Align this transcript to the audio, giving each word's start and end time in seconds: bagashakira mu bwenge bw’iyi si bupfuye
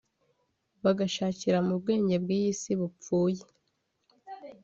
bagashakira 0.83 1.57
mu 1.67 1.73
bwenge 1.81 2.15
bw’iyi 2.23 2.51
si 2.61 2.73
bupfuye 2.79 3.41